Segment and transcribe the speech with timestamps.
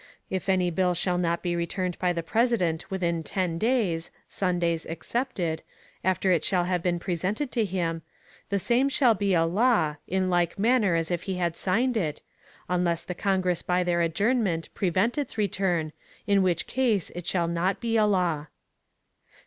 [0.31, 5.61] If any Bill shall not be returned by the President within ten Days (Sundays excepted)
[6.03, 8.01] after it shall have been presented to him,
[8.49, 12.23] the Same shall be a law, in like Manner as if he had signed it,
[12.67, 15.93] unless the Congress by their Adjournment prevent its Return,
[16.25, 18.47] in which Case it shall not be a Law.